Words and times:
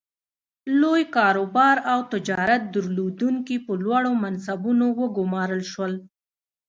لوی 0.79 1.03
کاروبار 1.15 1.75
او 1.91 1.99
تجارت 2.11 2.61
درلودونکي 2.73 3.55
په 3.65 3.71
لوړو 3.83 4.11
منصبونو 4.23 4.87
وګومارل 4.99 5.63
شول. 5.71 5.93